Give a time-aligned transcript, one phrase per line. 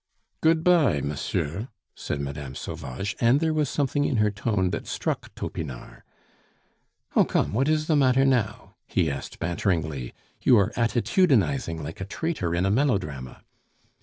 [0.41, 2.53] "Good bye, mosieu," said Mme.
[2.55, 6.01] Sauvage, and there was something in her tone that struck Topinard.
[7.15, 10.15] "Oh, come, what is the matter now?" he asked, banteringly.
[10.41, 13.43] "You are attitudinizing like a traitor in a melodrama."